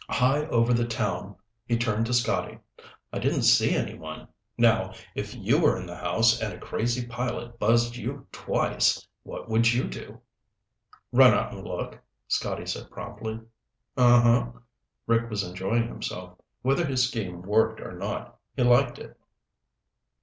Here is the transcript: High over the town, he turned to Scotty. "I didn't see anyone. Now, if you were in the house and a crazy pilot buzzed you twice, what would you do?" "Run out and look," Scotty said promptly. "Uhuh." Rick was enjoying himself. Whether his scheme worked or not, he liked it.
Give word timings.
High 0.09 0.47
over 0.47 0.73
the 0.73 0.87
town, 0.87 1.35
he 1.67 1.77
turned 1.77 2.07
to 2.07 2.13
Scotty. 2.15 2.57
"I 3.13 3.19
didn't 3.19 3.43
see 3.43 3.75
anyone. 3.75 4.29
Now, 4.57 4.95
if 5.13 5.35
you 5.35 5.61
were 5.61 5.77
in 5.77 5.85
the 5.85 5.95
house 5.95 6.41
and 6.41 6.51
a 6.51 6.57
crazy 6.59 7.05
pilot 7.05 7.59
buzzed 7.59 7.97
you 7.97 8.25
twice, 8.31 9.07
what 9.21 9.47
would 9.47 9.71
you 9.71 9.83
do?" 9.83 10.19
"Run 11.11 11.35
out 11.35 11.53
and 11.53 11.63
look," 11.63 12.01
Scotty 12.27 12.65
said 12.65 12.89
promptly. 12.89 13.41
"Uhuh." 13.95 14.61
Rick 15.05 15.29
was 15.29 15.43
enjoying 15.43 15.87
himself. 15.87 16.35
Whether 16.63 16.87
his 16.87 17.07
scheme 17.07 17.43
worked 17.43 17.79
or 17.79 17.91
not, 17.95 18.39
he 18.55 18.63
liked 18.63 18.97
it. 18.97 19.15